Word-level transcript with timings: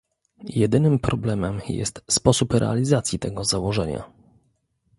Jedynym 0.49 0.99
problemem 0.99 1.61
jest 1.69 2.03
sposób 2.07 2.53
realizacji 2.53 3.19
tego 3.19 3.43
założenia 3.43 4.03